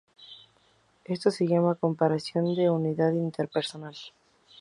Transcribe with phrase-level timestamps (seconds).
[1.05, 3.95] Esto se llama "comparación de utilidad interpersonal".